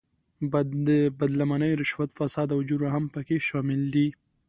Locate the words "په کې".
3.13-3.35